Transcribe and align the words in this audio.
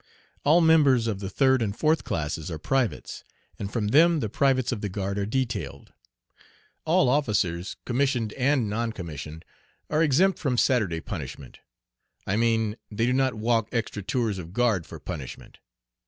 All 0.43 0.61
members 0.61 1.05
of 1.05 1.19
the 1.19 1.29
third 1.29 1.61
and 1.61 1.77
fourth 1.77 2.03
classes 2.03 2.49
are 2.49 2.57
privates, 2.57 3.23
and 3.59 3.71
from 3.71 3.89
them 3.89 4.19
the 4.19 4.29
privates 4.29 4.71
of 4.71 4.81
the 4.81 4.89
guard 4.89 5.19
are 5.19 5.27
detailed. 5.27 5.93
All 6.85 7.07
officers, 7.07 7.75
commissioned 7.85 8.33
and 8.33 8.67
non 8.67 8.93
commissioned, 8.93 9.45
are 9.91 10.01
exempt 10.01 10.39
from 10.39 10.57
"Saturday 10.57 11.01
punishment." 11.01 11.59
I 12.25 12.35
mean 12.35 12.77
they 12.89 13.05
do 13.05 13.13
not 13.13 13.35
walk 13.35 13.69
extra 13.71 14.01
tours 14.01 14.39
of 14.39 14.53
guard 14.53 14.87
for 14.87 14.99
punishment. 14.99 15.59